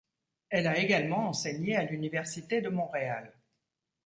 Elle 0.49 0.65
a 0.65 0.79
également 0.79 1.27
enseigné 1.29 1.75
à 1.75 1.83
l'Université 1.83 2.59
de 2.59 2.69
Montréal. 2.69 3.31